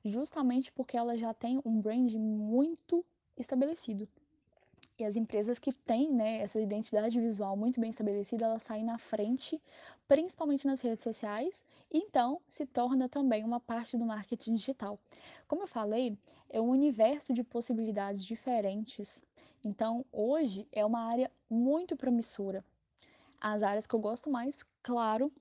justamente 0.05 0.71
porque 0.71 0.97
ela 0.97 1.17
já 1.17 1.35
tem 1.35 1.61
um 1.65 1.81
brand 1.81 2.13
muito 2.15 3.05
estabelecido. 3.37 4.09
E 4.97 5.05
as 5.05 5.17
empresas 5.17 5.59
que 5.59 5.73
têm 5.73 6.13
né, 6.13 6.39
essa 6.39 6.61
identidade 6.61 7.21
visual 7.21 7.57
muito 7.57 7.81
bem 7.81 7.91
estabelecida, 7.91 8.45
elas 8.45 8.63
saem 8.63 8.85
na 8.85 8.97
frente, 8.97 9.61
principalmente 10.07 10.69
nas 10.69 10.81
redes 10.81 11.03
sociais, 11.03 11.65
e 11.91 11.99
então 11.99 12.41
se 12.47 12.65
torna 12.65 13.09
também 13.09 13.43
uma 13.43 13.59
parte 13.59 13.97
do 13.97 14.05
marketing 14.05 14.55
digital. 14.55 14.97
Como 15.49 15.63
eu 15.63 15.67
falei, 15.67 16.17
é 16.55 16.61
um 16.61 16.71
universo 16.71 17.33
de 17.33 17.43
possibilidades 17.43 18.25
diferentes. 18.25 19.25
Então, 19.65 20.05
hoje 20.13 20.69
é 20.71 20.85
uma 20.85 21.01
área 21.01 21.29
muito 21.51 21.97
promissora. 21.97 22.63
As 23.41 23.65
áreas 23.65 23.89
que 23.89 23.95
eu 23.95 23.99
gosto 23.99 24.31
mais, 24.31 24.65
claro, 24.81 25.33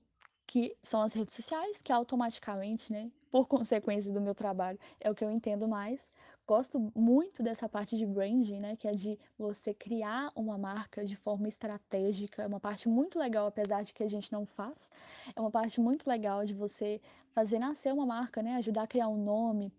que 0.44 0.76
são 0.82 1.00
as 1.00 1.12
redes 1.12 1.36
sociais, 1.36 1.80
que 1.80 1.92
automaticamente, 1.92 2.92
né, 2.92 3.12
por 3.30 3.46
consequência 3.46 4.12
do 4.12 4.20
meu 4.20 4.34
trabalho, 4.34 4.76
é 4.98 5.08
o 5.08 5.14
que 5.14 5.24
eu 5.24 5.30
entendo 5.30 5.68
mais. 5.68 6.10
Gosto 6.48 6.80
muito 6.96 7.44
dessa 7.44 7.68
parte 7.68 7.96
de 7.96 8.04
branding, 8.04 8.58
né, 8.58 8.74
que 8.74 8.88
é 8.88 8.92
de 8.92 9.16
você 9.38 9.72
criar 9.72 10.30
uma 10.34 10.58
marca 10.58 11.04
de 11.04 11.14
forma 11.14 11.46
estratégica. 11.46 12.42
É 12.42 12.46
uma 12.48 12.58
parte 12.58 12.88
muito 12.88 13.20
legal, 13.20 13.46
apesar 13.46 13.84
de 13.84 13.94
que 13.94 14.02
a 14.02 14.10
gente 14.10 14.32
não 14.32 14.44
faz. 14.44 14.90
É 15.34 15.40
uma 15.40 15.50
parte 15.50 15.80
muito 15.80 16.08
legal 16.08 16.44
de 16.44 16.52
você 16.52 17.00
fazer 17.30 17.60
nascer 17.60 17.92
uma 17.92 18.04
marca, 18.04 18.42
né, 18.42 18.56
ajudar 18.56 18.82
a 18.82 18.86
criar 18.86 19.08
um 19.08 19.16
nome, 19.16 19.72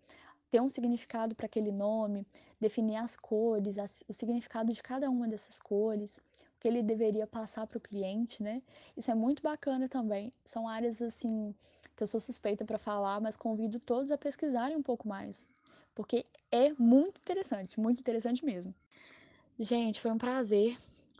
ter 0.56 0.62
um 0.62 0.70
significado 0.70 1.34
para 1.34 1.44
aquele 1.44 1.70
nome, 1.70 2.26
definir 2.58 2.96
as 2.96 3.14
cores, 3.14 3.76
o 4.08 4.12
significado 4.14 4.72
de 4.72 4.82
cada 4.82 5.10
uma 5.10 5.28
dessas 5.28 5.60
cores 5.60 6.18
que 6.58 6.66
ele 6.66 6.82
deveria 6.82 7.26
passar 7.26 7.66
para 7.66 7.76
o 7.76 7.80
cliente, 7.80 8.42
né? 8.42 8.62
Isso 8.96 9.10
é 9.10 9.14
muito 9.14 9.42
bacana 9.42 9.86
também. 9.86 10.32
São 10.46 10.66
áreas 10.66 11.02
assim 11.02 11.54
que 11.94 12.02
eu 12.02 12.06
sou 12.06 12.18
suspeita 12.18 12.64
para 12.64 12.78
falar, 12.78 13.20
mas 13.20 13.36
convido 13.36 13.78
todos 13.78 14.10
a 14.10 14.16
pesquisarem 14.16 14.74
um 14.78 14.82
pouco 14.82 15.06
mais, 15.06 15.46
porque 15.94 16.24
é 16.50 16.72
muito 16.78 17.18
interessante, 17.20 17.78
muito 17.78 18.00
interessante 18.00 18.42
mesmo. 18.42 18.74
Gente, 19.58 20.00
foi 20.00 20.10
um 20.10 20.18
prazer 20.18 20.74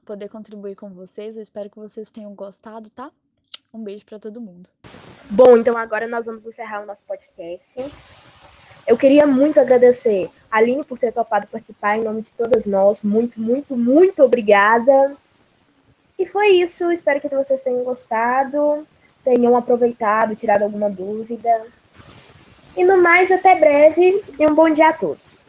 poder 0.07 0.31
contribuir 0.31 0.77
com 0.77 0.89
vocês. 0.95 1.37
Eu 1.37 1.43
espero 1.43 1.69
que 1.69 1.79
vocês 1.79 2.11
tenham 2.11 2.35
gostado, 2.35 2.89
tá? 2.89 3.13
Um 3.71 3.85
beijo 3.85 4.07
para 4.07 4.19
todo 4.19 4.41
mundo. 4.41 4.71
Bom, 5.31 5.59
então 5.59 5.77
agora 5.77 6.09
nós 6.09 6.25
vamos 6.25 6.47
encerrar 6.47 6.83
o 6.83 6.87
nosso 6.87 7.05
podcast. 7.05 7.75
Eu 8.87 8.97
queria 8.97 9.27
muito 9.27 9.59
agradecer 9.59 10.31
a 10.51 10.59
Aline 10.59 10.85
por 10.85 10.99
ter 10.99 11.13
topado 11.13 11.47
participar 11.49 11.99
em 11.99 12.05
nome 12.05 12.23
de 12.23 12.31
todas 12.31 12.67
nós. 12.67 13.03
Muito, 13.03 13.41
muito, 13.41 13.77
muito 13.77 14.23
obrigada. 14.23 15.17
E 16.19 16.25
foi 16.27 16.49
isso. 16.49 16.91
Espero 16.93 17.21
que 17.21 17.29
vocês 17.29 17.63
tenham 17.63 17.83
gostado, 17.83 18.87
tenham 19.25 19.57
aproveitado, 19.57 20.37
tirado 20.37 20.63
alguma 20.63 20.89
dúvida. 20.89 21.67
E 22.77 22.85
no 22.85 23.03
mais, 23.03 23.31
até 23.33 23.55
breve 23.55 24.23
e 24.39 24.47
um 24.47 24.55
bom 24.55 24.71
dia 24.71 24.91
a 24.91 24.93
todos. 24.93 25.46